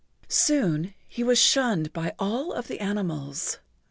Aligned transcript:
Soon 0.27 0.95
he 1.07 1.23
was 1.23 1.37
shunned 1.37 1.93
by 1.93 2.15
all 2.17 2.53
of 2.53 2.67
the 2.67 2.79
animals. 2.79 3.59